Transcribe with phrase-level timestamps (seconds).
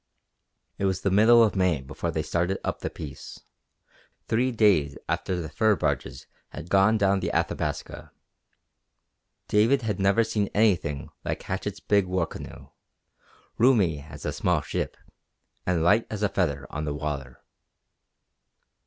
[0.79, 3.41] It was the middle of May before they started up the Peace,
[4.27, 8.11] three days after the fur barges had gone down the Athabasca.
[9.47, 12.69] David had never seen anything like Hatchett's big war canoe,
[13.59, 14.97] roomy as a small ship,
[15.67, 17.43] and light as a feather on the water.